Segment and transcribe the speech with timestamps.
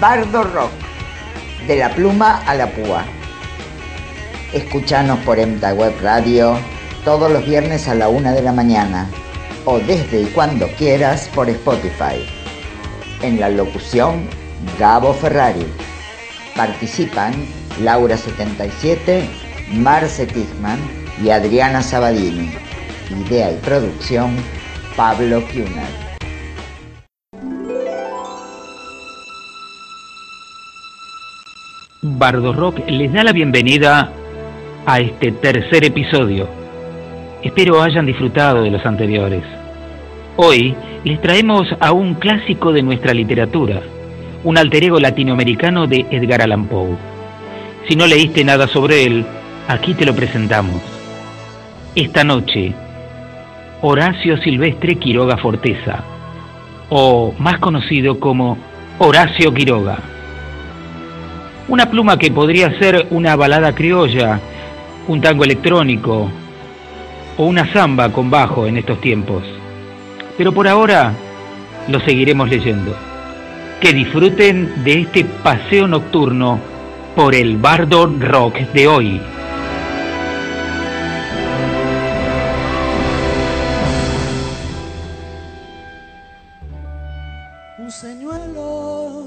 [0.00, 0.72] Bardo Rock,
[1.66, 3.04] de la pluma a la púa.
[4.52, 6.58] Escuchanos por Emta Web Radio
[7.04, 9.08] todos los viernes a la una de la mañana
[9.64, 12.24] o desde y cuando quieras por Spotify.
[13.22, 14.28] En la locución,
[14.78, 15.66] Gabo Ferrari.
[16.54, 17.32] Participan
[17.82, 19.28] Laura 77,
[19.72, 20.78] Marce Tichman
[21.22, 22.52] y Adriana Sabadini.
[23.26, 24.36] Idea y producción,
[24.96, 26.05] Pablo Kuhner.
[32.18, 34.10] Bardo Rock les da la bienvenida
[34.86, 36.48] a este tercer episodio.
[37.42, 39.42] Espero hayan disfrutado de los anteriores.
[40.36, 40.74] Hoy
[41.04, 43.82] les traemos a un clásico de nuestra literatura,
[44.44, 46.96] un alter ego latinoamericano de Edgar Allan Poe.
[47.86, 49.26] Si no leíste nada sobre él,
[49.68, 50.80] aquí te lo presentamos.
[51.94, 52.72] Esta noche,
[53.82, 56.02] Horacio Silvestre Quiroga Forteza,
[56.88, 58.56] o más conocido como
[59.00, 60.15] Horacio Quiroga.
[61.68, 64.38] Una pluma que podría ser una balada criolla,
[65.08, 66.30] un tango electrónico
[67.36, 69.42] o una samba con bajo en estos tiempos.
[70.38, 71.12] Pero por ahora
[71.88, 72.94] lo seguiremos leyendo.
[73.80, 76.60] Que disfruten de este paseo nocturno
[77.16, 79.20] por el bardo rock de hoy.
[87.78, 89.26] Un señuelo,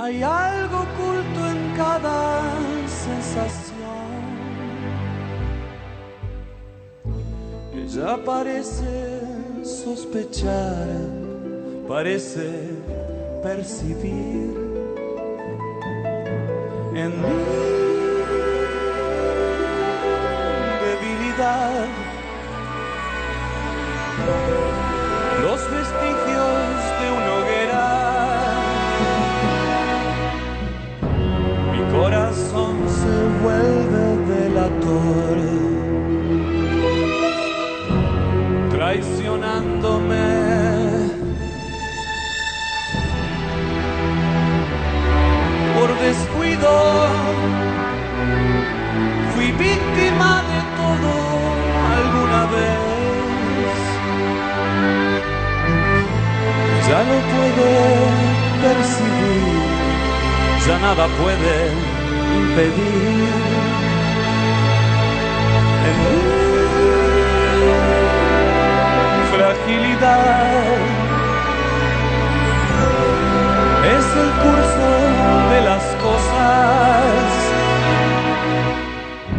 [0.00, 2.40] hay algo oculto en cada
[2.86, 3.76] sensación.
[7.74, 9.20] Ella parece
[9.64, 10.86] sospechar,
[11.88, 12.70] parece
[13.42, 14.54] percibir
[16.94, 17.38] en mi
[20.84, 22.07] debilidad
[38.70, 40.26] traicionándome.
[45.76, 46.72] Por descuido
[49.34, 51.12] fui víctima de todo
[51.96, 53.78] alguna vez.
[56.88, 57.66] Ya lo puedo
[58.62, 59.60] percibir,
[60.66, 61.56] ya nada puede
[62.40, 63.67] impedir
[69.32, 70.76] fragilidad.
[73.96, 74.88] Es el curso
[75.52, 77.38] de las cosas.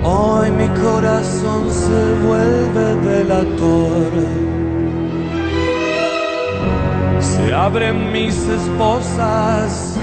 [0.04, 4.12] Hoy mi corazón se vuelve delator.
[7.20, 9.98] Se abren mis esposas.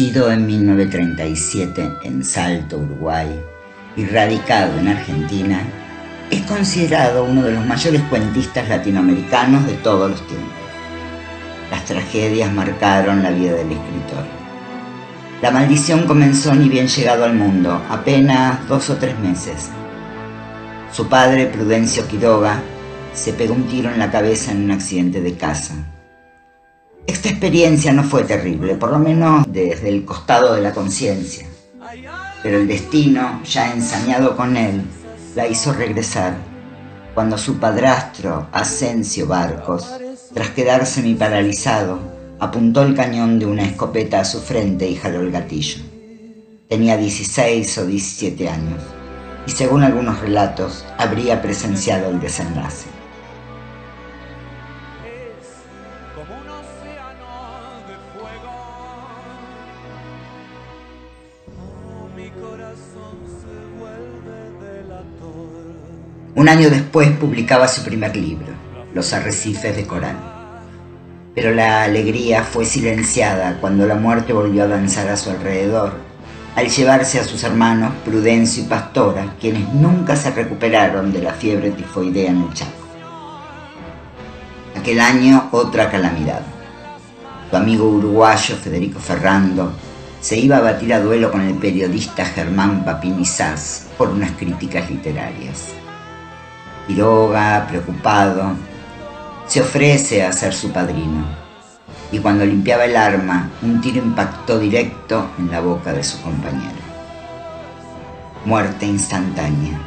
[0.00, 3.28] Nacido en 1937 en Salto, Uruguay,
[3.96, 5.60] y radicado en Argentina,
[6.30, 10.54] es considerado uno de los mayores cuentistas latinoamericanos de todos los tiempos.
[11.70, 14.24] Las tragedias marcaron la vida del escritor.
[15.42, 19.68] La maldición comenzó ni bien llegado al mundo, apenas dos o tres meses.
[20.94, 22.62] Su padre, Prudencio Quiroga,
[23.12, 25.74] se pegó un tiro en la cabeza en un accidente de casa.
[27.10, 31.44] Esta experiencia no fue terrible, por lo menos desde el costado de la conciencia.
[32.40, 34.82] Pero el destino, ya ensañado con él,
[35.34, 36.36] la hizo regresar
[37.12, 39.88] cuando su padrastro, Asensio Barcos,
[40.32, 41.98] tras quedar semi-paralizado,
[42.38, 45.82] apuntó el cañón de una escopeta a su frente y jaló el gatillo.
[46.68, 48.82] Tenía 16 o 17 años
[49.48, 52.99] y según algunos relatos habría presenciado el desenlace.
[66.50, 68.48] Año después publicaba su primer libro,
[68.92, 70.16] los arrecifes de coral.
[71.32, 75.92] Pero la alegría fue silenciada cuando la muerte volvió a danzar a su alrededor,
[76.56, 81.70] al llevarse a sus hermanos Prudencio y Pastora, quienes nunca se recuperaron de la fiebre
[81.70, 82.72] tifoidea en el Chaco.
[84.76, 86.42] Aquel año otra calamidad.
[87.48, 89.72] Su amigo uruguayo Federico Ferrando
[90.20, 94.90] se iba a batir a duelo con el periodista Germán Papini Sass por unas críticas
[94.90, 95.68] literarias.
[96.86, 98.52] Quiroga, preocupado,
[99.46, 101.40] se ofrece a ser su padrino
[102.12, 106.80] y cuando limpiaba el arma, un tiro impactó directo en la boca de su compañero.
[108.44, 109.78] Muerte instantánea.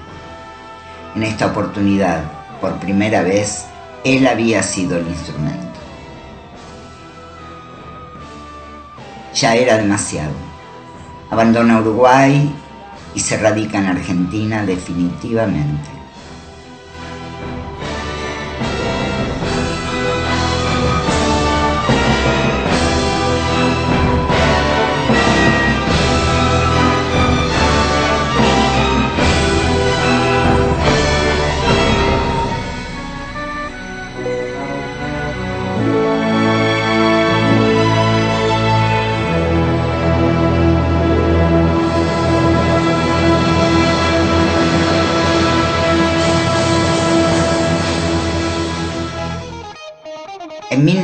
[1.15, 2.23] En esta oportunidad,
[2.61, 3.65] por primera vez,
[4.03, 5.59] él había sido el instrumento.
[9.35, 10.31] Ya era demasiado.
[11.29, 12.53] Abandona Uruguay
[13.15, 15.89] y se radica en Argentina definitivamente.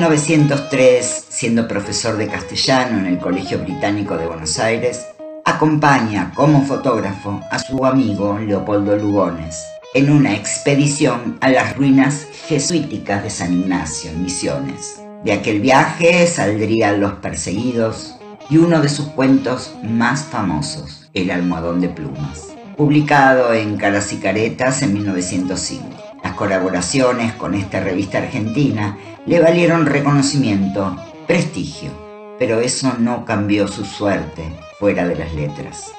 [0.09, 5.05] 1903, siendo profesor de castellano en el Colegio Británico de Buenos Aires,
[5.45, 9.55] acompaña como fotógrafo a su amigo Leopoldo Lugones
[9.93, 14.99] en una expedición a las ruinas jesuíticas de San Ignacio en Misiones.
[15.23, 18.15] De aquel viaje saldrían Los Perseguidos
[18.49, 24.17] y uno de sus cuentos más famosos, El Almohadón de Plumas, publicado en Caras y
[24.17, 25.85] Caretas en 1905.
[26.23, 28.97] Las colaboraciones con esta revista argentina
[29.29, 30.97] le valieron reconocimiento,
[31.27, 31.91] prestigio,
[32.39, 35.91] pero eso no cambió su suerte fuera de las letras.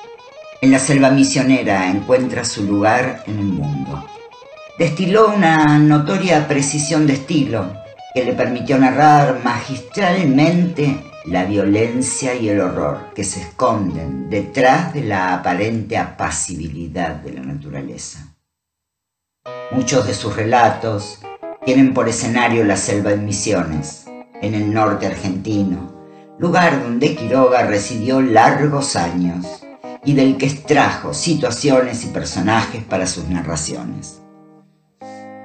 [0.61, 4.05] En la selva misionera encuentra su lugar en el mundo.
[4.77, 7.73] Destiló una notoria precisión de estilo
[8.15, 15.05] que le permitió narrar magistralmente la violencia y el horror que se esconden detrás de
[15.05, 18.35] la aparente apacibilidad de la naturaleza.
[19.71, 21.21] Muchos de sus relatos
[21.65, 24.07] tienen por escenario la selva en Misiones,
[24.41, 25.93] en el norte argentino,
[26.39, 29.47] lugar donde Quiroga residió largos años
[30.05, 34.21] y del que extrajo situaciones y personajes para sus narraciones.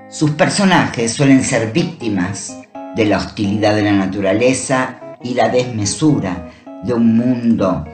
[0.09, 2.57] Sus personajes suelen ser víctimas
[2.95, 6.49] de la hostilidad de la naturaleza y la desmesura
[6.83, 7.85] de un mundo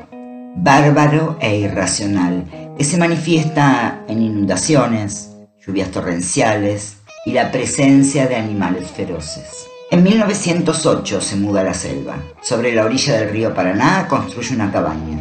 [0.55, 2.45] bárbaro e irracional
[2.77, 5.31] que se manifiesta en inundaciones,
[5.65, 9.67] lluvias torrenciales, y la presencia de animales feroces.
[9.91, 12.15] En 1908 se muda a la selva.
[12.41, 15.19] Sobre la orilla del río Paraná construye una cabaña.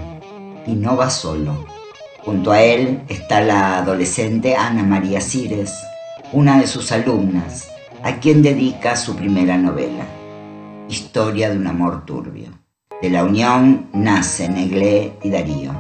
[0.67, 1.67] Y no va solo.
[2.25, 5.75] Junto a él está la adolescente Ana María Cires,
[6.33, 7.69] una de sus alumnas,
[8.03, 10.05] a quien dedica su primera novela,
[10.89, 12.51] Historia de un amor turbio.
[13.01, 15.73] De la unión nace Neglé y Darío,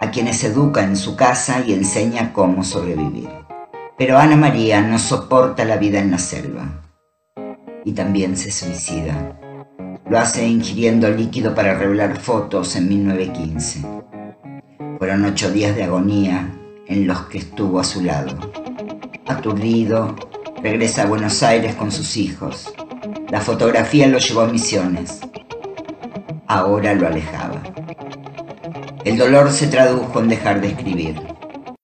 [0.00, 3.35] a quienes educa en su casa y enseña cómo sobrevivir.
[3.98, 6.82] Pero Ana María no soporta la vida en la selva
[7.82, 9.38] y también se suicida.
[10.10, 13.86] Lo hace ingiriendo líquido para revelar fotos en 1915.
[14.98, 16.52] Fueron ocho días de agonía
[16.86, 18.52] en los que estuvo a su lado.
[19.26, 20.14] Aturdido,
[20.62, 22.70] regresa a Buenos Aires con sus hijos.
[23.30, 25.20] La fotografía lo llevó a Misiones.
[26.46, 27.62] Ahora lo alejaba.
[29.06, 31.18] El dolor se tradujo en dejar de escribir.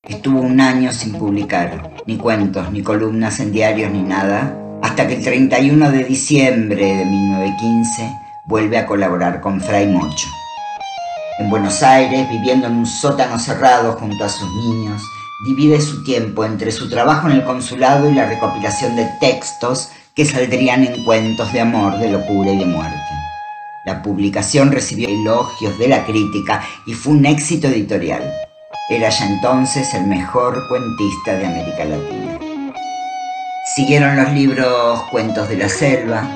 [0.03, 5.15] Estuvo un año sin publicar ni cuentos, ni columnas en diarios, ni nada, hasta que
[5.15, 8.13] el 31 de diciembre de 1915
[8.47, 10.29] vuelve a colaborar con Fray Mocho.
[11.39, 15.03] En Buenos Aires, viviendo en un sótano cerrado junto a sus niños,
[15.47, 20.25] divide su tiempo entre su trabajo en el consulado y la recopilación de textos que
[20.25, 22.99] saldrían en cuentos de amor, de locura y de muerte.
[23.85, 28.23] La publicación recibió elogios de la crítica y fue un éxito editorial.
[28.93, 32.39] Era ya entonces el mejor cuentista de América Latina.
[33.75, 36.29] Siguieron los libros Cuentos de la Selva,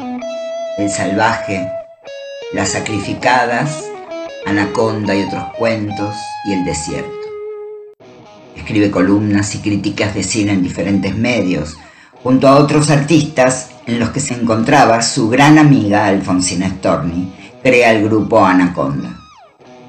[0.79, 1.71] El Salvaje,
[2.55, 3.85] Las Sacrificadas,
[4.47, 6.15] Anaconda y otros cuentos
[6.47, 7.11] y El Desierto.
[8.57, 11.77] Escribe columnas y críticas de cine en diferentes medios,
[12.23, 17.31] junto a otros artistas en los que se encontraba su gran amiga Alfonsina Storni,
[17.63, 19.26] crea el grupo Anaconda.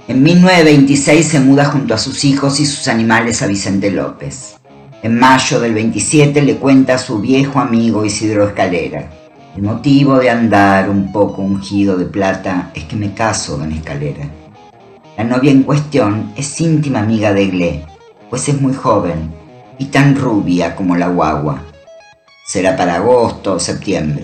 [0.08, 4.56] En 1926 se muda junto a sus hijos y sus animales a Vicente López.
[5.04, 9.10] En mayo del 27 le cuenta a su viejo amigo Isidro Escalera.
[9.58, 14.30] El motivo de andar un poco ungido de plata es que me caso en Escalera.
[15.18, 17.86] La novia en cuestión es íntima amiga de Gle,
[18.30, 19.34] pues es muy joven
[19.78, 21.64] y tan rubia como la guagua.
[22.46, 24.24] Será para agosto o septiembre,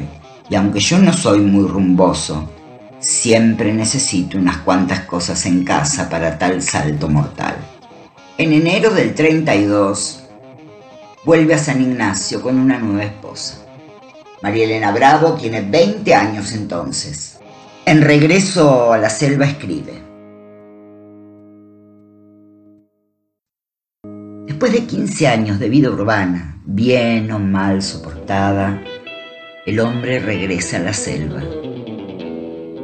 [0.49, 2.47] y aunque yo no soy muy rumboso,
[3.03, 7.55] siempre necesito unas cuantas cosas en casa para tal salto mortal.
[8.37, 10.23] En enero del 32,
[11.25, 13.59] vuelve a San Ignacio con una nueva esposa.
[14.41, 17.39] María Elena Bravo tiene 20 años entonces.
[17.85, 20.01] En regreso a la selva escribe.
[24.45, 28.81] Después de 15 años de vida urbana, bien o mal soportada,
[29.65, 31.41] el hombre regresa a la selva.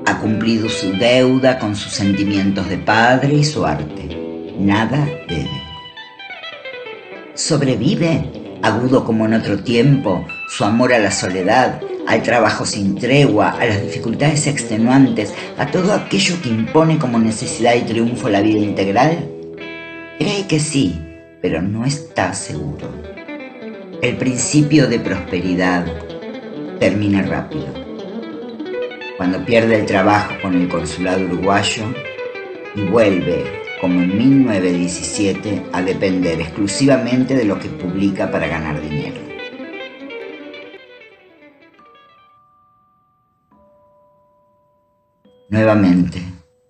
[0.09, 4.09] Ha cumplido su deuda con sus sentimientos de padre y su arte.
[4.57, 5.61] Nada debe.
[7.35, 13.51] Sobrevive, agudo como en otro tiempo, su amor a la soledad, al trabajo sin tregua,
[13.51, 18.61] a las dificultades extenuantes, a todo aquello que impone como necesidad y triunfo la vida
[18.61, 19.29] integral?
[20.17, 20.99] Cree que sí,
[21.39, 22.89] pero no está seguro.
[24.01, 25.85] El principio de prosperidad
[26.79, 27.78] termina rápido.
[29.19, 31.83] Cuando pierde el trabajo con el consulado uruguayo
[32.73, 33.43] y vuelve,
[33.81, 39.19] como en 1917, a depender exclusivamente de lo que publica para ganar dinero.
[45.49, 46.23] Nuevamente,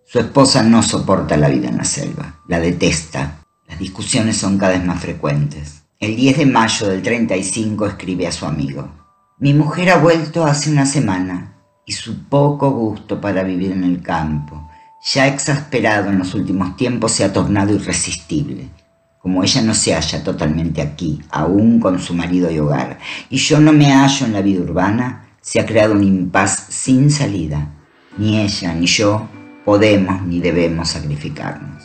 [0.03, 4.71] su esposa no soporta la vida en la selva, la detesta las discusiones son cada
[4.71, 5.83] vez más frecuentes.
[5.99, 8.89] El 10 de mayo del 35 escribe a su amigo.
[9.37, 11.58] Mi mujer ha vuelto hace una semana
[11.89, 14.69] y su poco gusto para vivir en el campo,
[15.01, 18.69] ya exasperado en los últimos tiempos, se ha tornado irresistible.
[19.17, 22.99] Como ella no se halla totalmente aquí, aún con su marido y hogar,
[23.31, 27.09] y yo no me hallo en la vida urbana, se ha creado un impas sin
[27.09, 27.73] salida.
[28.19, 29.27] Ni ella ni yo
[29.65, 31.83] podemos ni debemos sacrificarnos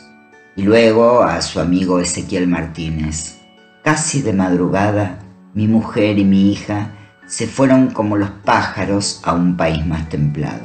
[0.55, 3.39] y luego a su amigo Ezequiel Martínez.
[3.83, 5.17] Casi de madrugada,
[5.55, 6.91] mi mujer y mi hija
[7.27, 10.63] se fueron como los pájaros a un país más templado.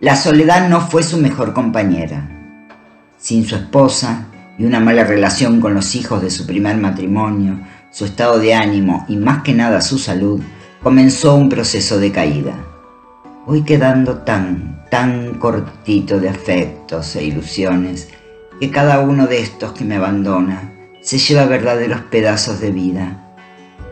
[0.00, 2.28] La soledad no fue su mejor compañera.
[3.18, 4.26] Sin su esposa
[4.58, 7.60] y una mala relación con los hijos de su primer matrimonio,
[7.90, 10.40] su estado de ánimo y más que nada su salud,
[10.82, 12.54] comenzó un proceso de caída.
[13.46, 18.08] Voy quedando tan, tan cortito de afectos e ilusiones
[18.60, 23.23] que cada uno de estos que me abandona se lleva verdaderos pedazos de vida.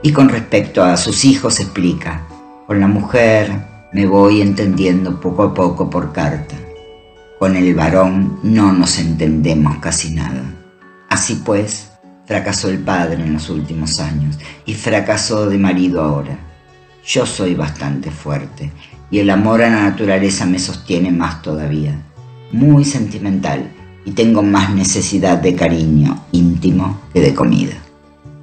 [0.04, 2.26] Y con respecto a sus hijos explica,
[2.66, 3.52] con la mujer
[3.92, 6.56] me voy entendiendo poco a poco por carta.
[7.38, 10.42] Con el varón no nos entendemos casi nada.
[11.08, 11.92] Así pues,
[12.26, 16.36] fracasó el padre en los últimos años y fracasó de marido ahora.
[17.04, 18.72] Yo soy bastante fuerte
[19.08, 21.96] y el amor a la naturaleza me sostiene más todavía.
[22.50, 23.70] Muy sentimental
[24.04, 27.74] y tengo más necesidad de cariño íntimo que de comida.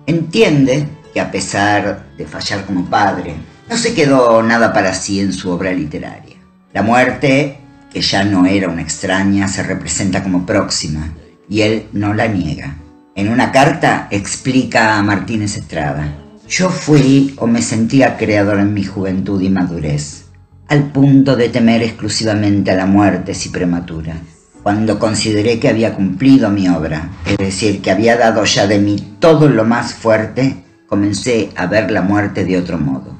[0.06, 0.88] Entiende
[1.20, 3.36] a pesar de fallar como padre,
[3.70, 6.38] no se quedó nada para sí en su obra literaria.
[6.74, 7.60] La muerte,
[7.92, 11.14] que ya no era una extraña, se representa como próxima
[11.50, 12.78] y él no la niega.
[13.16, 16.16] En una carta explica a Martínez Estrada,
[16.48, 20.26] yo fui o me sentía creador en mi juventud y madurez,
[20.68, 24.16] al punto de temer exclusivamente a la muerte si prematura
[24.64, 29.16] cuando consideré que había cumplido mi obra, es decir, que había dado ya de mí
[29.20, 33.16] todo lo más fuerte, comencé a ver la muerte de otro modo.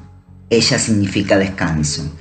[0.50, 2.12] Ella significa descanso.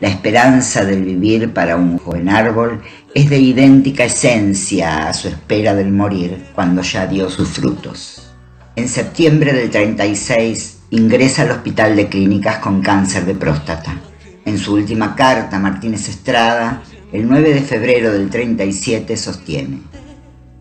[0.00, 2.82] La esperanza del vivir para un joven árbol
[3.14, 8.30] es de idéntica esencia a su espera del morir cuando ya dio sus frutos.
[8.74, 13.98] En septiembre del 36 ingresa al hospital de clínicas con cáncer de próstata.
[14.44, 16.82] En su última carta, Martínez Estrada
[17.12, 19.80] el 9 de febrero del 37 sostiene,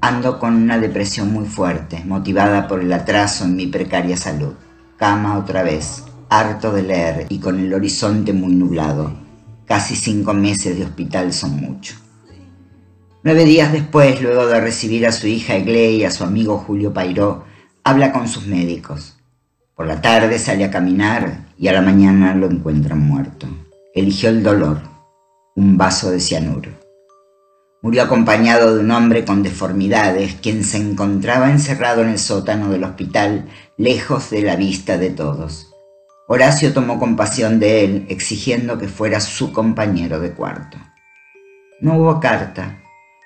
[0.05, 4.53] ando con una depresión muy fuerte, motivada por el atraso en mi precaria salud.
[4.97, 9.11] Cama otra vez, harto de leer y con el horizonte muy nublado.
[9.65, 11.95] Casi cinco meses de hospital son mucho.
[13.23, 16.93] Nueve días después, luego de recibir a su hija Egle y a su amigo Julio
[16.93, 17.45] Pairó,
[17.83, 19.17] habla con sus médicos.
[19.73, 23.47] Por la tarde sale a caminar y a la mañana lo encuentran muerto.
[23.95, 24.81] Eligió el dolor
[25.55, 26.84] un vaso de cianuro.
[27.85, 32.83] Murió acompañado de un hombre con deformidades, quien se encontraba encerrado en el sótano del
[32.83, 35.71] hospital, lejos de la vista de todos.
[36.27, 40.79] Horacio tomó compasión de él, exigiendo que fuera su compañero de cuarto.
[41.79, 42.81] No hubo carta,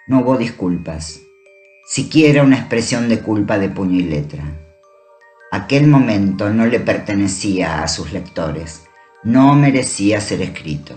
[0.10, 1.22] no hubo disculpas,
[1.88, 4.44] siquiera una expresión de culpa de puño y letra.
[5.54, 8.84] Aquel momento no le pertenecía a sus lectores,
[9.24, 10.96] no merecía ser escrito.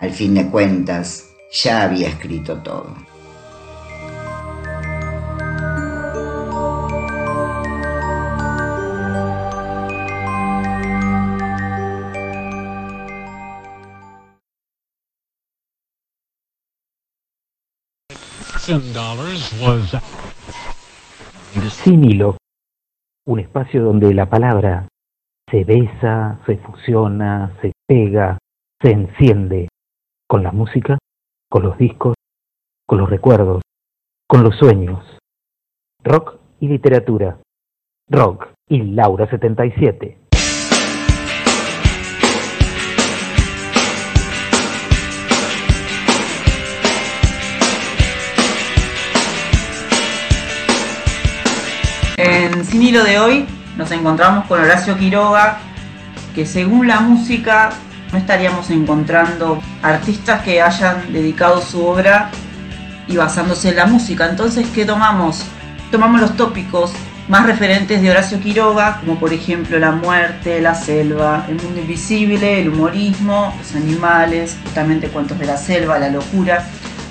[0.00, 2.96] Al fin de cuentas, ya había escrito todo.
[21.70, 22.36] Sin hilo,
[23.26, 24.88] un espacio donde la palabra
[25.50, 28.38] se besa, se fusiona, se pega,
[28.80, 29.68] se enciende
[30.28, 30.96] con la música,
[31.52, 32.14] con los discos,
[32.86, 33.60] con los recuerdos,
[34.26, 35.04] con los sueños.
[36.02, 37.40] Rock y literatura.
[38.08, 40.18] Rock y Laura 77.
[52.16, 55.58] En Sin Hilo de hoy nos encontramos con Horacio Quiroga,
[56.34, 57.74] que según la música
[58.12, 62.30] no estaríamos encontrando artistas que hayan dedicado su obra
[63.08, 64.28] y basándose en la música.
[64.28, 65.44] Entonces, ¿qué tomamos?
[65.90, 66.92] Tomamos los tópicos
[67.28, 72.60] más referentes de Horacio Quiroga, como por ejemplo la muerte, la selva, el mundo invisible,
[72.60, 76.66] el humorismo, los animales, justamente cuentos de la selva, la locura.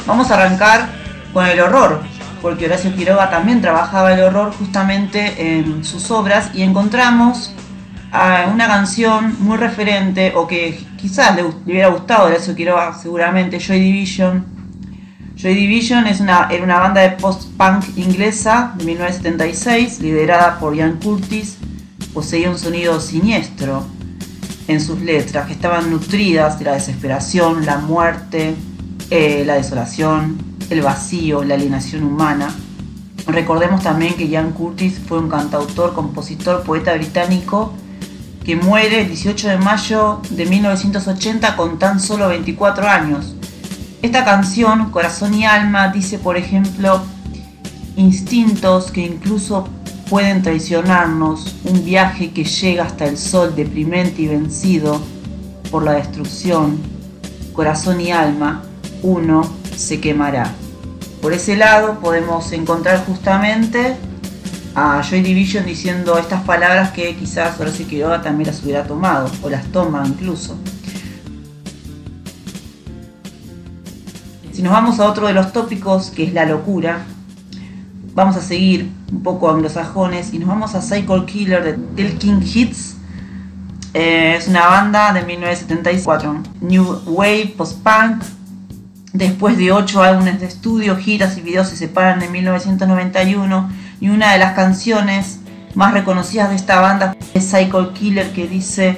[0.06, 0.88] Vamos a arrancar
[1.34, 2.02] con el horror,
[2.42, 7.54] porque Horacio Quiroga también trabajaba el horror justamente en sus obras y encontramos
[8.12, 13.80] a una canción muy referente o que quizás le, hubiera gustado Horacio Quiroga seguramente, Joy
[13.80, 14.46] Division.
[15.36, 21.00] Joy Division es una, era una banda de post-punk inglesa de 1976 liderada por Ian
[21.04, 21.58] Curtis.
[22.14, 23.84] Poseía un sonido siniestro
[24.68, 28.56] en sus letras que estaban nutridas de la desesperación, la muerte,
[29.10, 30.38] eh, la desolación,
[30.70, 32.54] el vacío, la alienación humana.
[33.28, 37.74] Recordemos también que Ian Curtis fue un cantautor, compositor, poeta británico
[38.44, 43.36] que muere el 18 de mayo de 1980 con tan solo 24 años.
[44.02, 47.02] Esta canción, Corazón y Alma, dice por ejemplo,
[47.96, 49.68] instintos que incluso
[50.10, 55.00] pueden traicionarnos, un viaje que llega hasta el sol deprimente y vencido
[55.70, 56.80] por la destrucción,
[57.54, 58.64] corazón y alma,
[59.04, 60.52] uno se quemará.
[61.22, 63.96] Por ese lado podemos encontrar justamente
[64.76, 69.50] a Joy Division diciendo estas palabras que quizás Horacio Quiroga también las hubiera tomado, o
[69.50, 70.58] las toma incluso.
[74.54, 77.00] Si nos vamos a otro de los tópicos, que es la locura,
[78.14, 82.42] vamos a seguir un poco anglosajones y nos vamos a Cycle Killer de Del King
[82.42, 82.98] Hits.
[83.94, 88.24] Eh, es una banda de 1974, New Wave Post-Punk,
[89.14, 93.70] Después de ocho álbumes de estudio, giras y videos se separan en 1991
[94.02, 95.40] y una de las canciones
[95.76, 98.98] más reconocidas de esta banda es Cycle Killer que dice,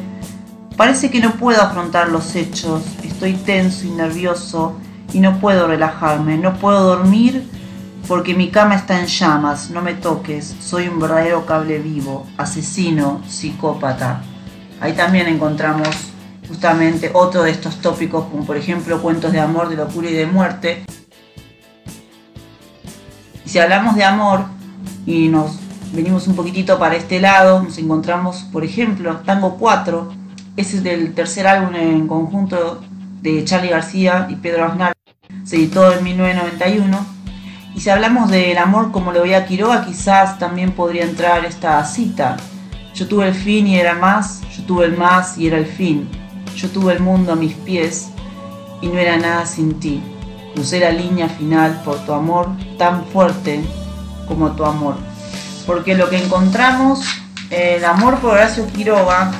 [0.77, 4.79] parece que no puedo afrontar los hechos, estoy tenso y nervioso
[5.11, 7.47] y no puedo relajarme, no puedo dormir
[8.07, 13.21] porque mi cama está en llamas, no me toques, soy un verdadero cable vivo, asesino,
[13.27, 14.21] psicópata.
[14.79, 15.87] Ahí también encontramos
[16.47, 20.25] justamente otro de estos tópicos, como por ejemplo cuentos de amor, de locura y de
[20.25, 20.85] muerte.
[23.45, 24.52] Y si hablamos de amor
[25.05, 25.59] y nos
[25.93, 30.11] venimos un poquitito para este lado, nos encontramos, por ejemplo, Tango 4,
[30.57, 32.81] ese es del tercer álbum en conjunto
[33.21, 34.93] de Charlie García y Pedro Aznar,
[35.43, 37.05] se editó en 1991.
[37.75, 42.37] Y si hablamos del amor como lo veía Quiroga, quizás también podría entrar esta cita.
[42.93, 46.07] Yo tuve el fin y era más, yo tuve el más y era el fin.
[46.55, 48.09] Yo tuve el mundo a mis pies
[48.81, 50.03] y no era nada sin ti.
[50.53, 53.63] Crucé la línea final por tu amor tan fuerte
[54.27, 54.95] como tu amor.
[55.65, 57.01] Porque lo que encontramos,
[57.49, 59.31] el amor por Horacio Quiroga,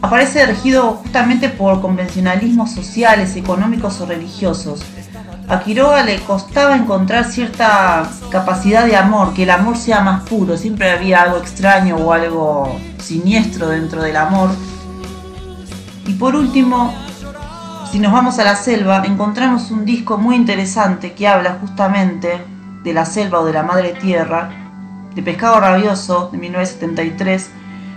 [0.00, 4.80] aparece regido justamente por convencionalismos sociales, económicos o religiosos.
[5.48, 10.56] A Quiroga le costaba encontrar cierta capacidad de amor, que el amor sea más puro,
[10.56, 14.50] siempre había algo extraño o algo siniestro dentro del amor
[16.08, 16.94] y por último,
[17.92, 22.40] si nos vamos a la selva, encontramos un disco muy interesante que habla justamente
[22.82, 24.50] de la selva o de la madre tierra,
[25.14, 27.50] de Pescado Rabioso, de 1973.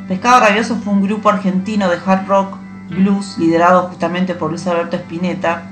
[0.07, 2.57] Pescado Rabioso fue un grupo argentino de hard rock
[2.89, 5.63] blues liderado justamente por Luis Alberto Spinetta.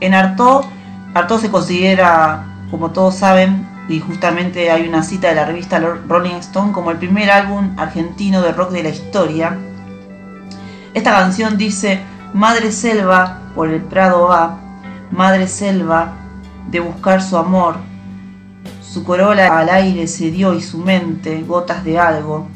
[0.00, 0.64] En Artaud,
[1.14, 6.36] Artaud se considera, como todos saben, y justamente hay una cita de la revista Rolling
[6.36, 9.58] Stone como el primer álbum argentino de rock de la historia
[10.94, 12.00] esta canción dice,
[12.32, 14.58] Madre Selva por el Prado va,
[15.10, 16.14] Madre Selva
[16.70, 17.76] de buscar su amor,
[18.98, 22.48] Su corola al aire se dio y su mente, gotas de algo.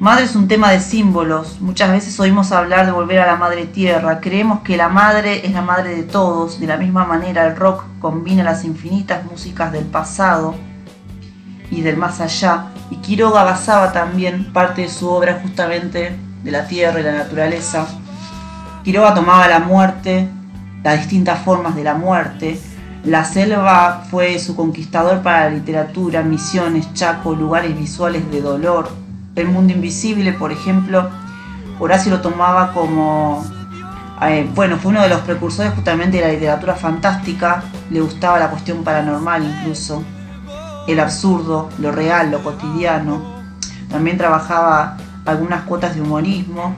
[0.00, 1.60] Madre es un tema de símbolos.
[1.60, 4.20] Muchas veces oímos hablar de volver a la madre tierra.
[4.22, 6.58] Creemos que la madre es la madre de todos.
[6.58, 10.54] De la misma manera el rock combina las infinitas músicas del pasado
[11.70, 12.68] y del más allá.
[12.90, 17.86] Y Quiroga basaba también parte de su obra justamente de la tierra y la naturaleza.
[18.84, 20.30] Quiroga tomaba la muerte,
[20.82, 22.58] las distintas formas de la muerte,
[23.06, 28.88] la selva fue su conquistador para la literatura, misiones, Chaco, lugares visuales de dolor.
[29.36, 31.08] El mundo invisible, por ejemplo,
[31.78, 33.44] Horacio lo tomaba como...
[34.22, 38.50] Eh, bueno, fue uno de los precursores justamente de la literatura fantástica, le gustaba la
[38.50, 40.02] cuestión paranormal incluso,
[40.88, 43.22] el absurdo, lo real, lo cotidiano.
[43.88, 46.74] También trabajaba algunas cuotas de humorismo,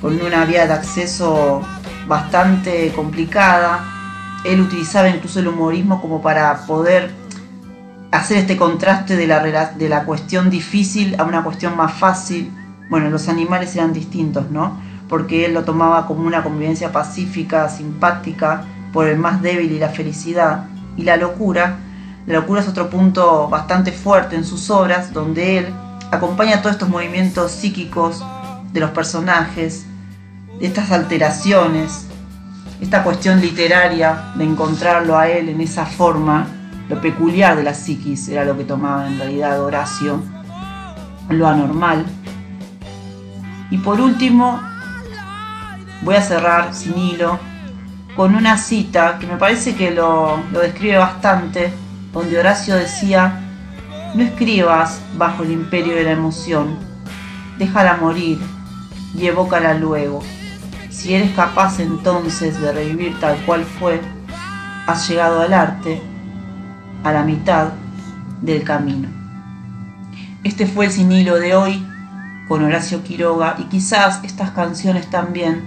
[0.00, 1.62] con una vía de acceso
[2.06, 3.95] bastante complicada,
[4.44, 7.10] él utilizaba incluso el humorismo como para poder
[8.12, 12.52] hacer este contraste de la, de la cuestión difícil a una cuestión más fácil.
[12.88, 14.80] Bueno, los animales eran distintos, ¿no?
[15.08, 19.88] Porque él lo tomaba como una convivencia pacífica, simpática, por el más débil y la
[19.88, 20.64] felicidad.
[20.96, 21.76] Y la locura,
[22.26, 25.66] la locura es otro punto bastante fuerte en sus obras, donde él
[26.10, 28.24] acompaña todos estos movimientos psíquicos
[28.72, 29.86] de los personajes,
[30.58, 32.06] de estas alteraciones,
[32.80, 36.46] esta cuestión literaria de encontrarlo a él en esa forma,
[36.88, 40.22] lo peculiar de la psiquis era lo que tomaba en realidad Horacio,
[41.30, 42.04] lo anormal.
[43.70, 44.60] Y por último,
[46.02, 47.38] voy a cerrar sin hilo
[48.14, 51.72] con una cita que me parece que lo, lo describe bastante,
[52.12, 53.40] donde Horacio decía,
[54.14, 56.78] no escribas bajo el imperio de la emoción,
[57.58, 58.38] déjala morir
[59.14, 60.22] y evócala luego.
[60.96, 64.00] Si eres capaz entonces de revivir tal cual fue,
[64.86, 66.00] has llegado al arte
[67.04, 67.74] a la mitad
[68.40, 69.06] del camino.
[70.42, 71.86] Este fue el sin hilo de hoy
[72.48, 75.60] con Horacio Quiroga y quizás estas canciones también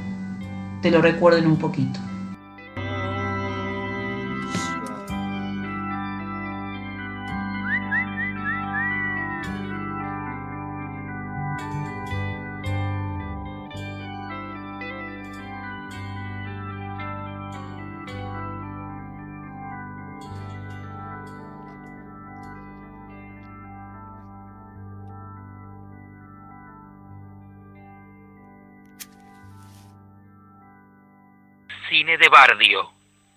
[0.82, 2.00] te lo recuerden un poquito.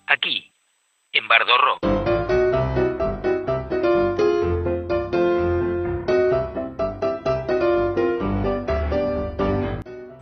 [0.07, 0.53] Aquí,
[1.13, 1.79] en Bardo Rock.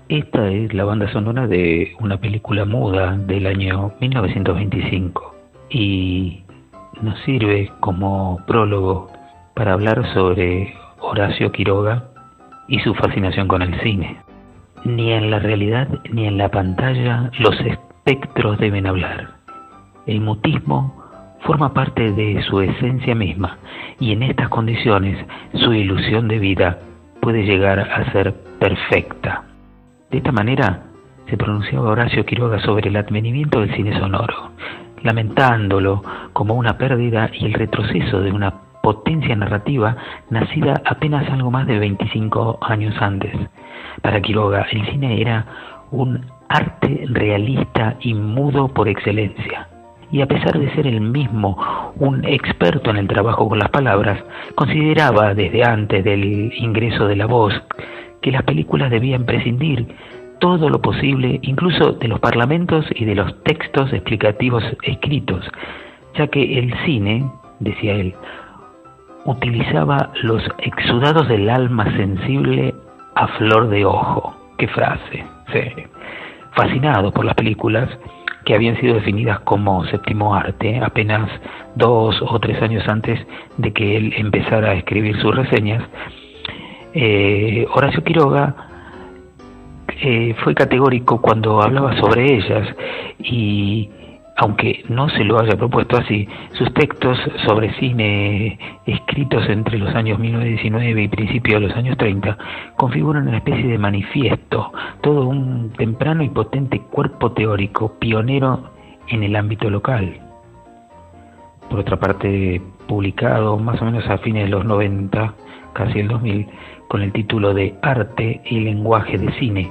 [0.09, 5.35] Esta es la banda sonora de una película muda del año 1925
[5.69, 6.43] y
[7.03, 9.13] nos sirve como prólogo
[9.55, 12.09] para hablar sobre Horacio Quiroga
[12.67, 14.23] y su fascinación con el cine.
[14.87, 17.55] Ni en la realidad ni en la pantalla los
[18.05, 19.35] espectros deben hablar.
[20.07, 20.95] El mutismo
[21.41, 23.59] forma parte de su esencia misma
[23.99, 25.19] y en estas condiciones
[25.55, 26.79] su ilusión de vida
[27.21, 29.45] puede llegar a ser perfecta.
[30.11, 30.85] De esta manera
[31.29, 34.51] se pronunciaba Horacio Quiroga sobre el advenimiento del cine sonoro,
[35.03, 39.97] lamentándolo como una pérdida y el retroceso de una potencia narrativa
[40.31, 43.35] nacida apenas algo más de 25 años antes.
[44.01, 45.45] Para Quiroga el cine era
[45.91, 49.69] un arte realista y mudo por excelencia.
[50.11, 51.57] Y a pesar de ser el mismo
[51.97, 54.23] un experto en el trabajo con las palabras,
[54.57, 57.55] consideraba desde antes del ingreso de la voz
[58.21, 59.87] que las películas debían prescindir
[60.41, 65.47] todo lo posible, incluso de los parlamentos y de los textos explicativos escritos,
[66.17, 68.15] ya que el cine, decía él,
[69.25, 72.75] utilizaba los exudados del alma sensible
[73.15, 74.35] a flor de ojo.
[74.59, 75.25] ¡Qué frase!
[75.53, 75.85] Sí
[76.53, 77.89] fascinado por las películas
[78.45, 81.31] que habían sido definidas como séptimo arte apenas
[81.75, 83.21] dos o tres años antes
[83.59, 85.83] de que él empezara a escribir sus reseñas,
[86.95, 88.55] eh, Horacio Quiroga
[90.03, 92.75] eh, fue categórico cuando hablaba sobre ellas
[93.19, 93.91] y
[94.41, 100.19] aunque no se lo haya propuesto así, sus textos sobre cine escritos entre los años
[100.19, 102.39] 1919 y principios de los años 30
[102.75, 104.73] configuran una especie de manifiesto,
[105.03, 108.71] todo un temprano y potente cuerpo teórico pionero
[109.09, 110.19] en el ámbito local.
[111.69, 115.35] Por otra parte, publicado más o menos a fines de los 90,
[115.75, 116.47] casi el 2000,
[116.89, 119.71] con el título de Arte y lenguaje de cine,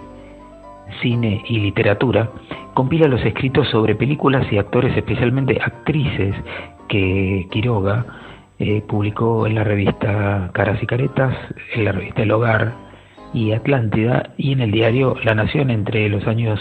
[1.01, 2.29] cine y literatura,
[2.73, 6.35] compila los escritos sobre películas y actores, especialmente actrices,
[6.87, 8.05] que Quiroga
[8.61, 11.33] Eh, publicó en la revista Caras y Caretas,
[11.75, 12.73] en la revista El Hogar
[13.33, 16.59] y Atlántida y en el diario La Nación entre los años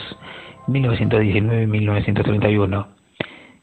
[0.69, 2.87] 1919 y 1931.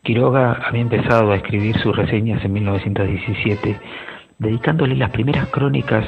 [0.04, 3.80] Quiroga había empezado a escribir sus reseñas en 1917,
[4.38, 6.06] dedicándole las primeras crónicas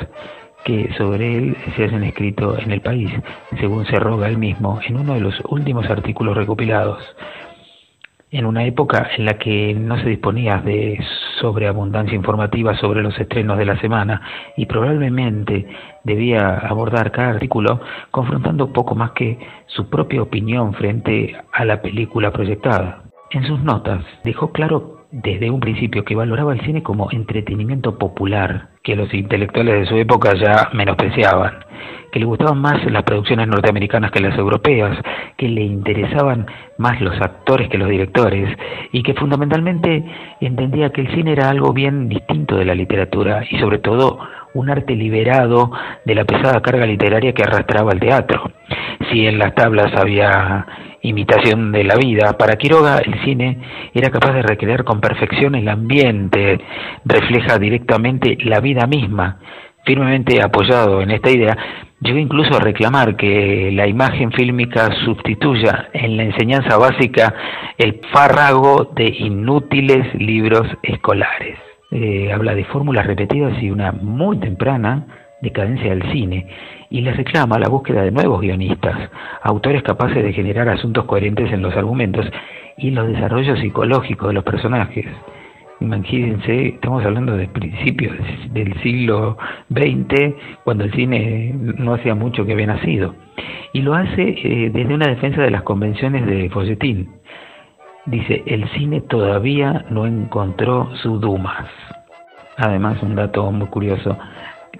[0.67, 3.09] que sobre él se hayan escrito en el país,
[3.57, 7.01] según se roga él mismo en uno de los últimos artículos recopilados
[8.31, 10.99] en una época en la que no se disponía de
[11.39, 14.21] sobreabundancia informativa sobre los estrenos de la semana
[14.57, 15.65] y probablemente
[16.03, 17.79] debía abordar cada artículo
[18.11, 23.03] confrontando poco más que su propia opinión frente a la película proyectada.
[23.31, 28.69] En sus notas dejó claro desde un principio que valoraba el cine como entretenimiento popular,
[28.83, 31.53] que los intelectuales de su época ya menospreciaban,
[32.11, 34.97] que le gustaban más las producciones norteamericanas que las europeas,
[35.37, 36.45] que le interesaban
[36.77, 38.49] más los actores que los directores,
[38.91, 40.03] y que fundamentalmente
[40.41, 44.19] entendía que el cine era algo bien distinto de la literatura y sobre todo
[44.53, 45.71] un arte liberado
[46.05, 48.51] de la pesada carga literaria que arrastraba el teatro.
[49.11, 50.65] Si en las tablas había
[51.07, 52.37] imitación de la vida.
[52.37, 53.59] Para Quiroga el cine
[53.93, 56.59] era capaz de recrear con perfección el ambiente,
[57.05, 59.39] refleja directamente la vida misma.
[59.85, 61.57] Firmemente apoyado en esta idea,
[62.01, 67.33] llegó incluso a reclamar que la imagen fílmica sustituya en la enseñanza básica
[67.77, 71.57] el fárrago de inútiles libros escolares.
[71.91, 76.47] Eh, habla de fórmulas repetidas y una muy temprana decadencia del cine
[76.89, 79.09] y le reclama la búsqueda de nuevos guionistas,
[79.41, 82.25] autores capaces de generar asuntos coherentes en los argumentos
[82.77, 85.05] y los desarrollos psicológicos de los personajes.
[85.79, 88.15] Imagínense, estamos hablando de principios
[88.51, 89.37] del siglo
[89.69, 93.13] XX, cuando el cine no hacía mucho que había nacido.
[93.73, 97.11] Y lo hace eh, desde una defensa de las convenciones de Folletín.
[98.07, 101.67] Dice, el cine todavía no encontró su Dumas.
[102.57, 104.17] Además, un dato muy curioso,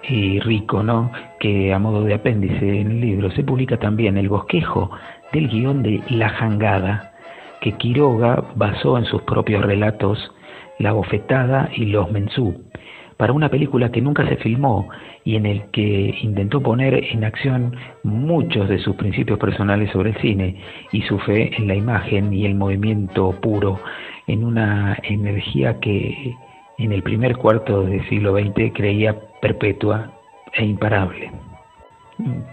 [0.08, 1.10] y rico, ¿no?
[1.40, 4.90] que a modo de apéndice en el libro se publica también el bosquejo
[5.32, 7.12] del guion de La Jangada,
[7.60, 10.32] que Quiroga basó en sus propios relatos
[10.78, 12.64] La Bofetada y Los Mensú,
[13.16, 14.88] para una película que nunca se filmó
[15.24, 20.16] y en el que intentó poner en acción muchos de sus principios personales sobre el
[20.18, 23.80] cine y su fe en la imagen y el movimiento puro,
[24.26, 26.34] en una energía que
[26.78, 30.12] en el primer cuarto del siglo XX creía perpetua
[30.52, 31.30] e imparable.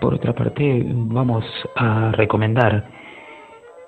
[0.02, 2.88] Por otra parte, vamos a recomendar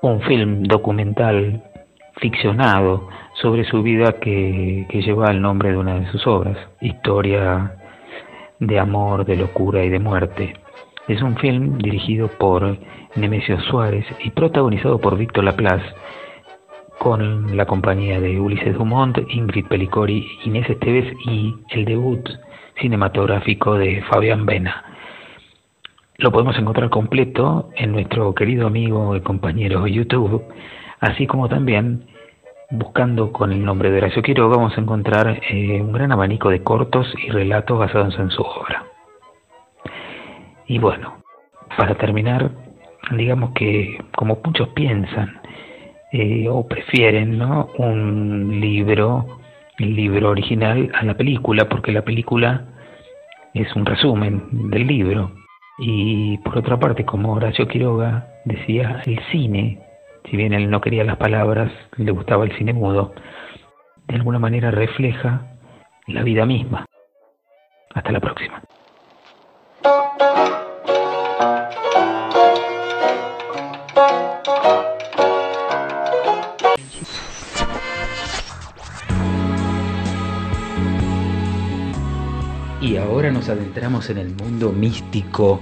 [0.02, 1.64] un film documental
[2.20, 3.10] ficcionado
[3.42, 7.76] sobre su vida que, lleva el nombre de una de sus obras, Historia
[8.60, 10.56] de amor, de locura y de muerte.
[11.08, 12.78] Es un film dirigido por
[13.16, 15.86] Nemesio Suárez y protagonizado por Víctor Laplace,
[17.00, 22.28] con la compañía de Ulises Dumont, Ingrid Pelicori, Inés Esteves y el debut
[22.80, 24.84] cinematográfico de Fabián Vena.
[26.18, 30.44] Lo podemos encontrar completo en nuestro querido amigo y compañero YouTube,
[31.00, 32.08] así como también
[32.70, 36.64] buscando con el nombre de Horacio Quiroga vamos a encontrar eh, un gran abanico de
[36.64, 38.84] cortos y relatos basados en su obra.
[40.66, 41.24] Y bueno,
[41.78, 42.52] para terminar,
[43.12, 45.40] digamos que como muchos piensan,
[46.12, 47.70] eh, o prefieren ¿no?
[47.78, 49.40] un libro,
[49.78, 52.66] el libro original a la película, porque la película
[53.54, 55.32] es un resumen del libro.
[55.80, 59.80] Y por otra parte, como Horacio Quiroga decía, el cine,
[60.30, 63.14] si bien él no quería las palabras, le gustaba el cine mudo,
[64.08, 65.46] de alguna manera refleja
[66.08, 66.86] la vida misma.
[67.94, 68.62] Hasta la próxima.
[82.88, 85.60] Y ahora nos adentramos en el mundo místico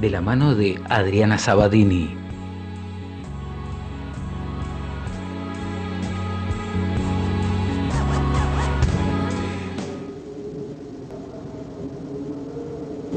[0.00, 2.10] de la mano de Adriana Sabadini.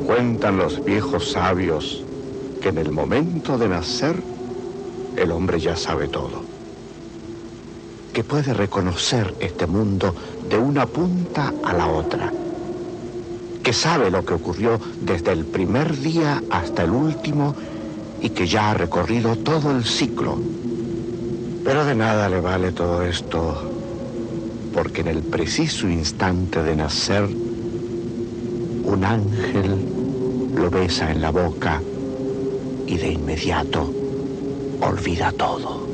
[0.06, 2.04] Cuentan los viejos sabios
[2.62, 4.15] que en el momento de nacer
[5.17, 6.43] el hombre ya sabe todo.
[8.13, 10.13] Que puede reconocer este mundo
[10.48, 12.32] de una punta a la otra
[13.63, 17.56] que sabe lo que ocurrió desde el primer día hasta el último
[18.21, 20.38] y que ya ha recorrido todo el ciclo.
[21.63, 23.71] Pero de nada le vale todo esto,
[24.73, 27.23] porque en el preciso instante de nacer,
[28.84, 29.88] un ángel
[30.56, 31.82] lo besa en la boca
[32.86, 33.91] y de inmediato
[34.82, 35.88] olvida todo.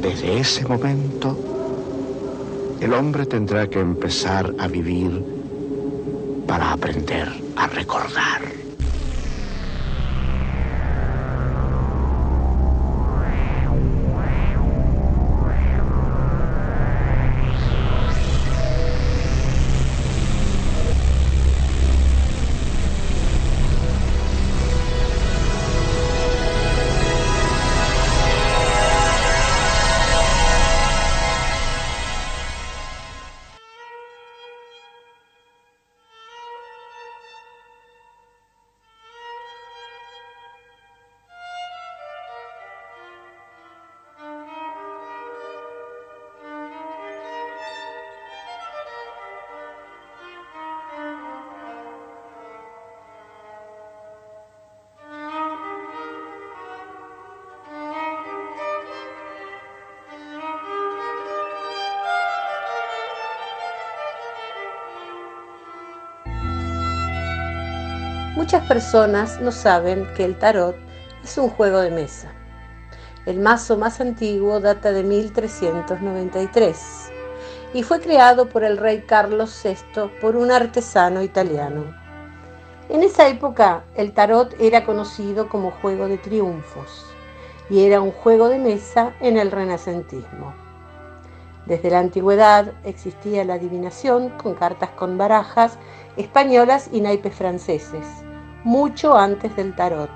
[0.00, 1.36] Desde ese momento,
[2.80, 5.33] El hombre tendrá que empezar a vivir
[6.54, 8.63] para aprender a recordar.
[68.44, 70.76] Muchas personas no saben que el tarot
[71.24, 72.30] es un juego de mesa.
[73.24, 77.10] El mazo más antiguo data de 1393
[77.72, 81.96] y fue creado por el rey Carlos VI por un artesano italiano.
[82.90, 87.06] En esa época el tarot era conocido como juego de triunfos
[87.70, 90.54] y era un juego de mesa en el renacentismo.
[91.64, 95.78] Desde la antigüedad existía la adivinación con cartas con barajas
[96.18, 98.04] españolas y naipes franceses
[98.64, 100.10] mucho antes del tarot.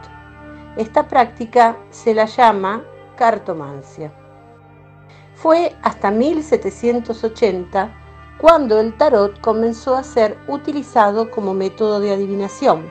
[0.76, 2.82] Esta práctica se la llama
[3.16, 4.12] cartomancia.
[5.34, 7.94] Fue hasta 1780
[8.38, 12.90] cuando el tarot comenzó a ser utilizado como método de adivinación.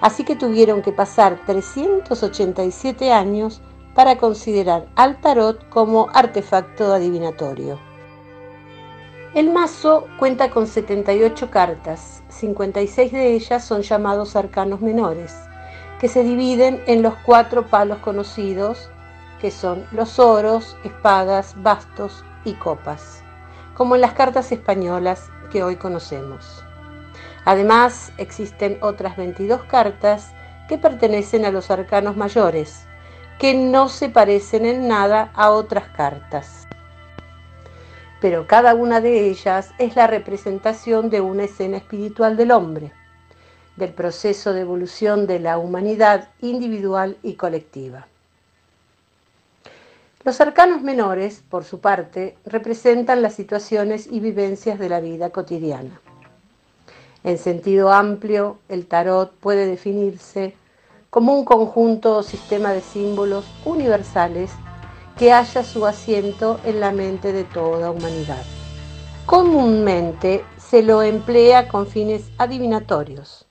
[0.00, 3.60] Así que tuvieron que pasar 387 años
[3.94, 7.89] para considerar al tarot como artefacto adivinatorio.
[9.32, 15.32] El mazo cuenta con 78 cartas 56 de ellas son llamados arcanos menores,
[16.00, 18.90] que se dividen en los cuatro palos conocidos,
[19.40, 23.22] que son los oros, espadas, bastos y copas,
[23.76, 26.64] como en las cartas españolas que hoy conocemos.
[27.44, 30.32] Además, existen otras 22 cartas
[30.68, 32.84] que pertenecen a los arcanos mayores,
[33.38, 36.59] que no se parecen en nada a otras cartas
[38.20, 42.92] pero cada una de ellas es la representación de una escena espiritual del hombre,
[43.76, 48.06] del proceso de evolución de la humanidad individual y colectiva.
[50.22, 55.98] Los arcanos menores, por su parte, representan las situaciones y vivencias de la vida cotidiana.
[57.24, 60.54] En sentido amplio, el tarot puede definirse
[61.08, 64.50] como un conjunto o sistema de símbolos universales
[65.20, 68.42] que haya su asiento en la mente de toda humanidad.
[69.26, 73.46] Comúnmente se lo emplea con fines adivinatorios,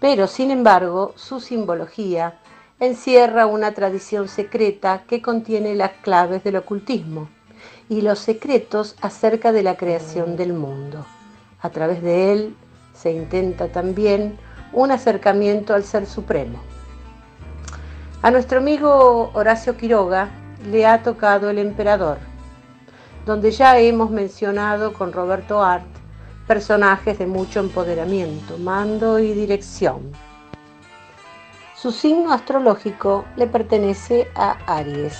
[0.00, 2.38] pero sin embargo su simbología
[2.78, 7.30] encierra una tradición secreta que contiene las claves del ocultismo
[7.88, 11.06] y los secretos acerca de la creación del mundo.
[11.62, 12.54] A través de él
[12.92, 14.38] se intenta también
[14.74, 16.58] un acercamiento al Ser Supremo.
[18.20, 22.18] A nuestro amigo Horacio Quiroga le ha tocado el emperador,
[23.24, 25.86] donde ya hemos mencionado con Roberto Art
[26.48, 30.10] personajes de mucho empoderamiento, mando y dirección.
[31.76, 35.16] Su signo astrológico le pertenece a Aries,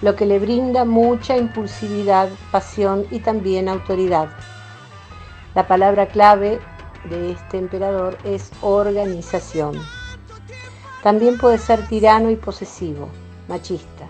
[0.00, 4.30] lo que le brinda mucha impulsividad, pasión y también autoridad.
[5.54, 6.58] La palabra clave
[7.10, 9.74] de este emperador es organización.
[11.02, 13.08] También puede ser tirano y posesivo,
[13.48, 14.08] machista.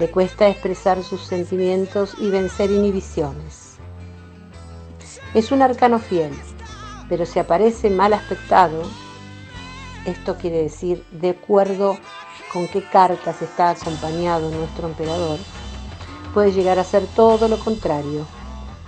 [0.00, 3.76] Le cuesta expresar sus sentimientos y vencer inhibiciones.
[5.34, 6.32] Es un arcano fiel,
[7.10, 8.82] pero si aparece mal aspectado,
[10.06, 11.98] esto quiere decir de acuerdo
[12.50, 15.38] con qué cartas está acompañado nuestro emperador,
[16.32, 18.26] puede llegar a ser todo lo contrario,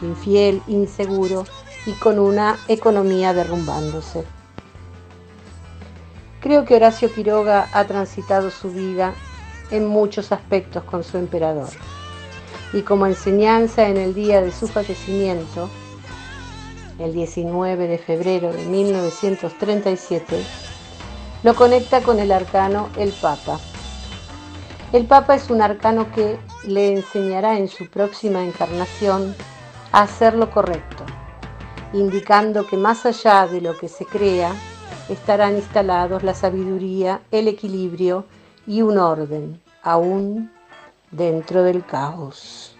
[0.01, 1.45] infiel, inseguro
[1.85, 4.25] y con una economía derrumbándose.
[6.41, 9.13] Creo que Horacio Quiroga ha transitado su vida
[9.73, 11.71] en muchos aspectos con su emperador.
[12.73, 15.69] Y como enseñanza en el día de su fallecimiento,
[16.99, 20.43] el 19 de febrero de 1937,
[21.43, 23.59] lo conecta con el arcano el Papa.
[24.93, 29.35] El Papa es un arcano que le enseñará en su próxima encarnación
[29.91, 31.05] a hacer lo correcto,
[31.95, 34.53] indicando que más allá de lo que se crea,
[35.09, 38.27] estarán instalados la sabiduría, el equilibrio
[38.67, 40.51] y un orden, aún
[41.11, 42.72] dentro del caos.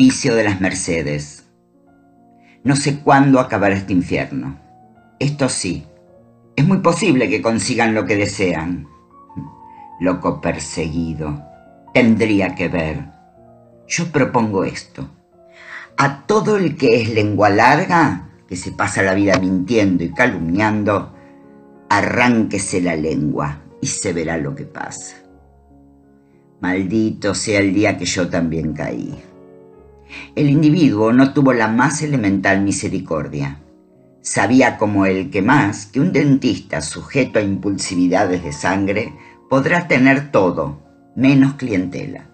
[0.00, 1.44] De las Mercedes.
[2.64, 4.58] No sé cuándo acabará este infierno.
[5.18, 5.84] Esto sí,
[6.56, 8.88] es muy posible que consigan lo que desean.
[10.00, 11.44] Loco perseguido,
[11.92, 13.10] tendría que ver.
[13.88, 15.06] Yo propongo esto.
[15.98, 21.14] A todo el que es lengua larga, que se pasa la vida mintiendo y calumniando,
[21.90, 25.16] arránquese la lengua y se verá lo que pasa.
[26.62, 29.29] Maldito sea el día que yo también caí.
[30.34, 33.60] El individuo no tuvo la más elemental misericordia.
[34.22, 39.14] Sabía como el que más que un dentista sujeto a impulsividades de sangre
[39.48, 40.78] podrá tener todo,
[41.16, 42.28] menos clientela.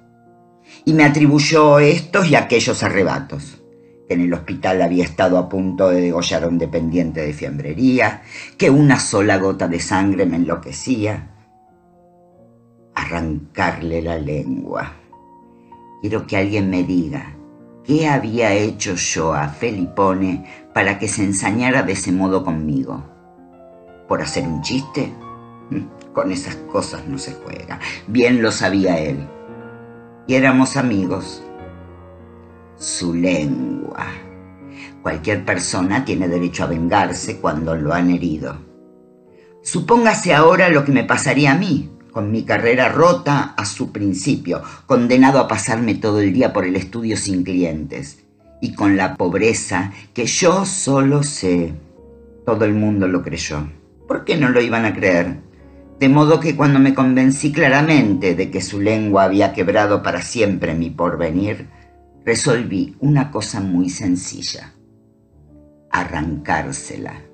[0.84, 3.62] Y me atribuyó estos y aquellos arrebatos
[4.06, 8.22] que en el hospital había estado a punto de degollar a un dependiente de fiambrería,
[8.56, 11.30] que una sola gota de sangre me enloquecía.
[12.94, 14.92] Arrancarle la lengua.
[16.00, 17.35] Quiero que alguien me diga
[17.86, 23.04] qué había hecho yo a Felipone para que se ensañara de ese modo conmigo.
[24.08, 25.12] ¿Por hacer un chiste?
[26.12, 27.78] Con esas cosas no se juega.
[28.06, 29.26] Bien lo sabía él.
[30.26, 31.42] Y éramos amigos
[32.76, 34.06] su lengua.
[35.02, 38.58] Cualquier persona tiene derecho a vengarse cuando lo han herido.
[39.62, 44.62] Supóngase ahora lo que me pasaría a mí, con mi carrera rota a su principio,
[44.86, 48.24] condenado a pasarme todo el día por el estudio sin clientes,
[48.62, 51.74] y con la pobreza que yo solo sé.
[52.46, 53.68] Todo el mundo lo creyó.
[54.08, 55.40] ¿Por qué no lo iban a creer?
[56.00, 60.72] De modo que cuando me convencí claramente de que su lengua había quebrado para siempre
[60.72, 61.68] mi porvenir,
[62.24, 64.72] resolví una cosa muy sencilla,
[65.90, 67.25] arrancársela.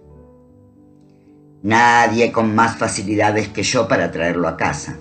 [1.63, 4.97] Nadie con más facilidades que yo para traerlo a casa.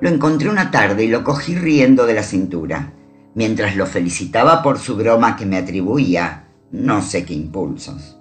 [0.00, 2.92] Lo encontré una tarde y lo cogí riendo de la cintura,
[3.34, 8.18] mientras lo felicitaba por su broma que me atribuía no sé qué impulsos.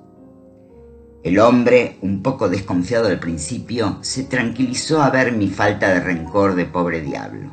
[1.23, 6.55] El hombre, un poco desconfiado al principio, se tranquilizó a ver mi falta de rencor
[6.55, 7.51] de pobre diablo.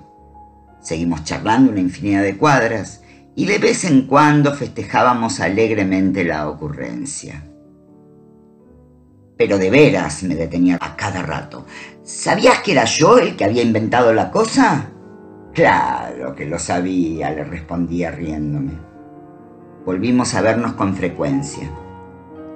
[0.81, 3.03] Seguimos charlando una infinidad de cuadras
[3.35, 7.43] y de vez en cuando festejábamos alegremente la ocurrencia.
[9.37, 11.67] Pero de veras me detenía a cada rato.
[12.03, 14.91] ¿Sabías que era yo el que había inventado la cosa?
[15.53, 18.73] Claro que lo sabía, le respondía riéndome.
[19.85, 21.71] Volvimos a vernos con frecuencia.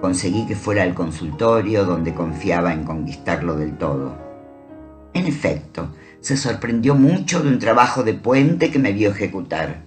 [0.01, 4.16] Conseguí que fuera al consultorio donde confiaba en conquistarlo del todo.
[5.14, 9.83] En efecto, se sorprendió mucho de un trabajo de puente que me vio ejecutar.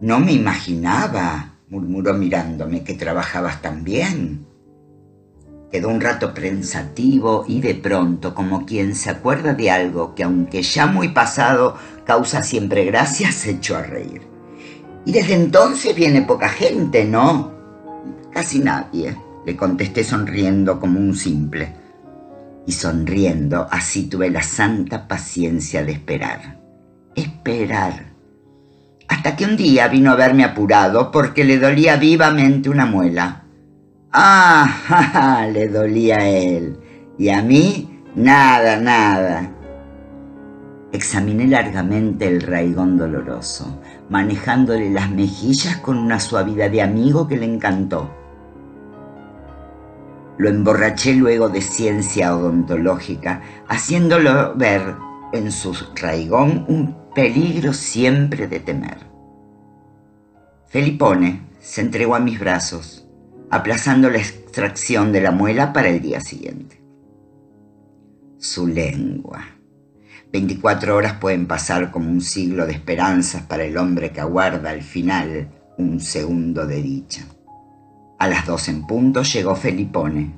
[0.00, 4.46] No me imaginaba, murmuró mirándome, que trabajabas tan bien.
[5.72, 10.62] Quedó un rato pensativo y de pronto, como quien se acuerda de algo que aunque
[10.62, 14.22] ya muy pasado causa siempre gracia, se echó a reír.
[15.06, 17.52] Y desde entonces viene poca gente, ¿no?
[18.32, 19.16] Casi nadie,
[19.46, 21.74] le contesté sonriendo como un simple.
[22.66, 26.60] Y sonriendo, así tuve la santa paciencia de esperar.
[27.16, 28.12] Esperar
[29.12, 33.41] hasta que un día vino a verme apurado porque le dolía vivamente una muela.
[34.14, 36.78] Ah, le dolía a él.
[37.16, 39.50] Y a mí, nada, nada.
[40.92, 47.46] Examiné largamente el raigón doloroso, manejándole las mejillas con una suavidad de amigo que le
[47.46, 48.10] encantó.
[50.36, 54.94] Lo emborraché luego de ciencia odontológica, haciéndolo ver
[55.32, 58.98] en su raigón un peligro siempre de temer.
[60.66, 63.01] Felipone se entregó a mis brazos,
[63.52, 66.82] aplazando la extracción de la muela para el día siguiente.
[68.38, 69.44] Su lengua.
[70.32, 74.80] Veinticuatro horas pueden pasar como un siglo de esperanzas para el hombre que aguarda al
[74.80, 77.26] final un segundo de dicha.
[78.18, 80.34] A las dos en punto llegó Felipone,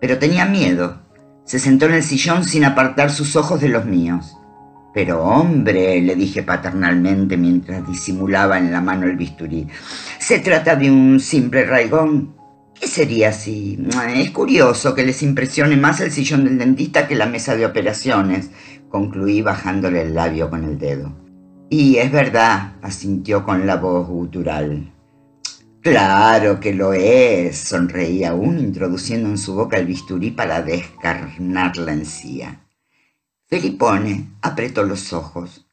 [0.00, 1.02] pero tenía miedo.
[1.44, 4.37] Se sentó en el sillón sin apartar sus ojos de los míos.
[4.94, 9.66] Pero hombre, le dije paternalmente mientras disimulaba en la mano el bisturí,
[10.18, 12.34] se trata de un simple raigón.
[12.74, 13.78] ¿Qué sería si?
[14.14, 18.50] Es curioso que les impresione más el sillón del dentista que la mesa de operaciones,
[18.88, 21.12] concluí bajándole el labio con el dedo.
[21.70, 24.92] Y es verdad, asintió con la voz gutural.
[25.82, 31.92] Claro que lo es, sonreí aún, introduciendo en su boca el bisturí para descarnar la
[31.92, 32.60] encía.
[33.50, 35.64] Felipone apretó los ojos,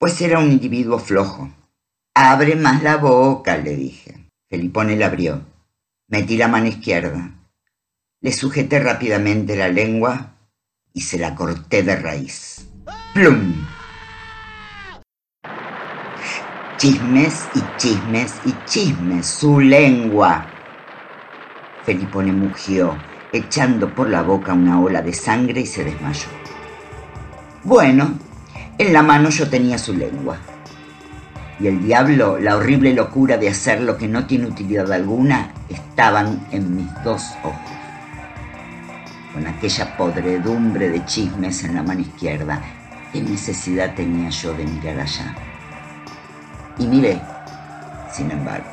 [0.00, 1.48] pues era un individuo flojo.
[2.12, 4.28] Abre más la boca, le dije.
[4.50, 5.46] Felipone la abrió.
[6.08, 7.30] Metí la mano izquierda.
[8.20, 10.34] Le sujeté rápidamente la lengua
[10.92, 12.66] y se la corté de raíz.
[13.14, 13.64] ¡Plum!
[16.78, 20.44] Chismes y chismes y chismes, su lengua.
[21.84, 22.98] Felipone mugió,
[23.32, 26.43] echando por la boca una ola de sangre y se desmayó.
[27.64, 28.12] Bueno,
[28.76, 30.36] en la mano yo tenía su lengua.
[31.58, 36.46] Y el diablo, la horrible locura de hacer lo que no tiene utilidad alguna, estaban
[36.50, 37.58] en mis dos ojos.
[39.32, 42.60] Con aquella podredumbre de chismes en la mano izquierda,
[43.14, 45.34] ¿qué necesidad tenía yo de mirar allá?
[46.78, 47.18] Y miré,
[48.12, 48.68] sin embargo.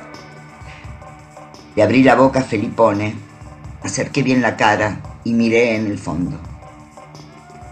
[1.77, 3.15] Le abrí la boca a Felipone,
[3.83, 6.50] acerqué bien la cara y miré en el fondo.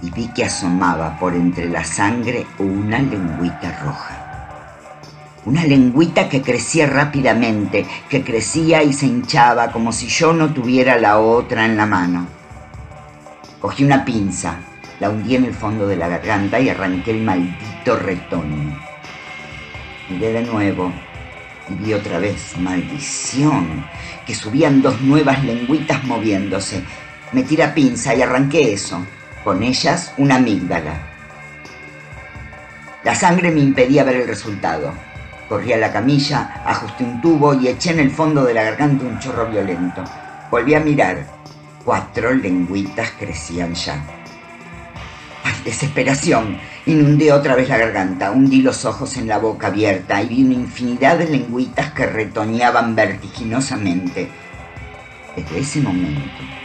[0.02, 4.30] Y vi que asomaba por entre la sangre una lengüita roja.
[5.46, 10.98] Una lengüita que crecía rápidamente, que crecía y se hinchaba como si yo no tuviera
[10.98, 12.28] la otra en la mano.
[13.60, 14.58] Cogí una pinza,
[15.00, 18.78] la hundí en el fondo de la garganta y arranqué el maldito retoño.
[20.10, 20.92] Miré de nuevo
[21.70, 23.86] y vi otra vez, maldición,
[24.26, 26.84] que subían dos nuevas lengüitas moviéndose.
[27.32, 29.06] Metí la pinza y arranqué eso,
[29.44, 30.94] con ellas una amígdala.
[33.04, 34.94] La sangre me impedía ver el resultado.
[35.48, 39.06] Corrí a la camilla, ajusté un tubo y eché en el fondo de la garganta
[39.06, 40.04] un chorro violento.
[40.52, 41.26] Volví a mirar.
[41.84, 44.04] Cuatro lengüitas crecían ya.
[45.64, 46.58] Desesperación.
[46.86, 50.54] Inundé otra vez la garganta, hundí los ojos en la boca abierta y vi una
[50.56, 54.30] infinidad de lengüitas que retoñaban vertiginosamente.
[55.36, 56.59] Desde ese momento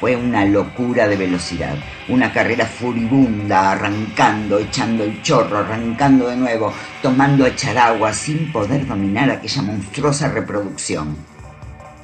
[0.00, 1.76] fue una locura de velocidad,
[2.08, 6.72] una carrera furibunda, arrancando, echando el chorro, arrancando de nuevo,
[7.02, 11.16] tomando a echar agua sin poder dominar aquella monstruosa reproducción.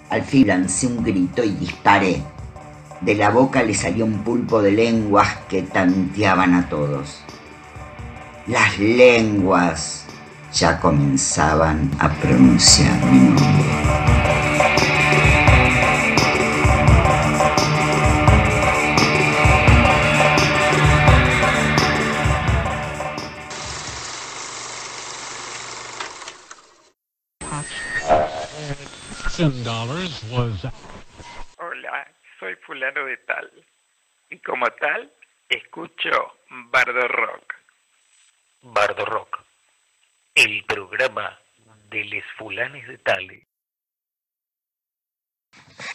[0.09, 2.23] Al fin lancé un grito y disparé.
[3.01, 7.23] De la boca le salió un pulpo de lenguas que tanteaban a todos.
[8.47, 10.05] Las lenguas
[10.53, 14.10] ya comenzaban a pronunciar mi nombre.
[31.57, 32.07] Hola,
[32.39, 33.51] soy fulano de tal.
[34.29, 35.11] Y como tal,
[35.49, 36.11] escucho
[36.71, 37.55] Bardo Rock.
[38.63, 39.39] Bardo Rock,
[40.35, 41.39] el programa
[41.89, 43.47] de les fulanes de Tale.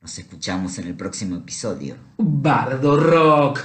[0.01, 1.95] Nos escuchamos en el próximo episodio.
[2.17, 3.61] Bardo Rock.